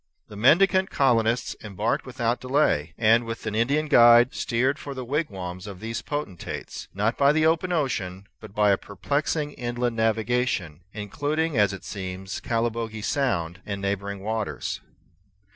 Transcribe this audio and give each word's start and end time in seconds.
The 0.29 0.35
mendicant 0.35 0.89
colonists 0.89 1.55
embarked 1.63 2.07
without 2.07 2.39
delay, 2.41 2.95
and, 2.97 3.23
with 3.23 3.45
an 3.45 3.53
Indian 3.53 3.87
guide, 3.87 4.33
steered 4.33 4.79
for 4.79 4.95
the 4.95 5.05
wigwams 5.05 5.67
of 5.67 5.79
these 5.79 6.01
potentates, 6.01 6.87
not 6.91 7.19
by 7.19 7.31
the 7.31 7.45
open 7.45 7.69
sea, 7.87 8.23
but 8.39 8.55
by 8.55 8.71
a 8.71 8.77
perplexing 8.79 9.51
inland 9.51 9.95
navigation, 9.95 10.81
including, 10.91 11.55
as 11.55 11.71
it 11.71 11.83
seems, 11.83 12.39
Calibogue 12.39 13.03
Sound 13.03 13.61
and 13.63 13.79
neighboring 13.79 14.21
waters. 14.23 14.81